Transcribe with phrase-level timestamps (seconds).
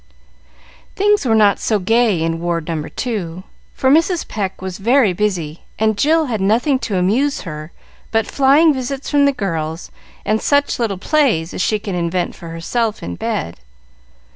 [0.95, 2.81] Things were not so gay in Ward No.
[2.81, 3.43] 2,
[3.75, 4.27] for Mrs.
[4.27, 7.71] Pecq was very busy, and Jill had nothing to amuse her
[8.09, 9.91] but flying visits from the girls,
[10.25, 13.59] and such little plays as she could invent for herself in bed.